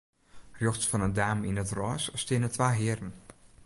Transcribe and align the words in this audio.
Rjochts 0.59 0.87
fan 0.91 1.05
'e 1.05 1.09
dame 1.17 1.45
yn 1.49 1.61
it 1.63 1.71
rôs 1.77 2.03
steane 2.21 2.49
twa 2.55 2.69
hearen. 2.79 3.13